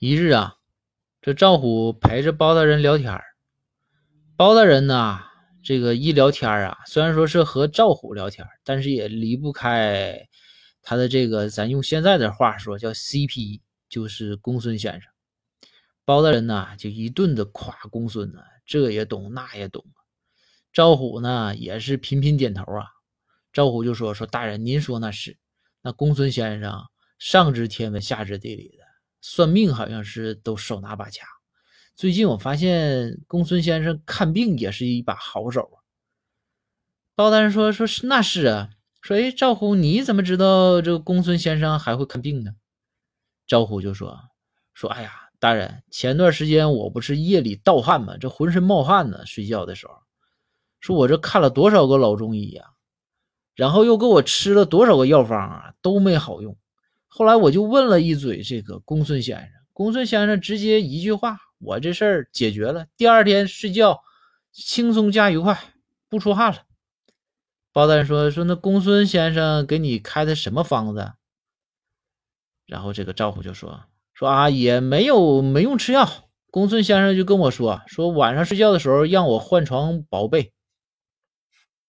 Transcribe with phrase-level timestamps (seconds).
[0.00, 0.54] 一日啊，
[1.20, 3.20] 这赵虎陪着包大人聊天
[4.36, 5.18] 包大人呢，
[5.60, 10.28] 这个一聊天啊，虽然说是和赵虎聊天但是也离不开
[10.82, 15.10] 他的这个，咱用现在的话说叫 CP，就是公孙先生。
[16.04, 19.84] 包大人呢，就一顿的夸公孙呢，这也懂那也懂。
[20.72, 22.86] 赵虎呢，也是频频点头啊。
[23.52, 25.36] 赵虎就说：“说大人，您说那是，
[25.82, 26.84] 那公孙先生
[27.18, 28.84] 上知天文，下知地理的。”
[29.30, 31.26] 算命好像是都手拿把掐。
[31.94, 35.76] 最近我发现公孙先生看病也是一把好手啊。
[37.14, 38.70] 包大人说：“说是那是啊。”
[39.02, 42.52] 说：“哎，赵虎，你怎么知道这个公孙先生还会看病呢？”
[43.46, 44.18] 赵虎就说
[44.72, 48.16] ：“说哎呀，大人，前段时间我不是夜里盗汗吗？
[48.16, 49.26] 这浑身冒汗呢。
[49.26, 49.94] 睡觉的时候，
[50.80, 52.64] 说我这看了多少个老中医呀，
[53.54, 56.56] 然后又给我吃了多少个药方啊，都没好用。”
[57.08, 62.86] 后来我就问了一嘴这个公孙先生，公孙先生直接一句话，我这事儿解决了。
[62.96, 64.00] 第二天睡觉
[64.52, 65.58] 轻松加愉快，
[66.08, 66.58] 不出汗了。
[67.72, 71.12] 包大人说说那公孙先生给你开的什么方子？
[72.66, 76.08] 然后这个赵虎就说说啊也没有没用吃药。
[76.50, 80.52] 公孙先生就跟我说说晚上睡觉的时候让我换床薄被，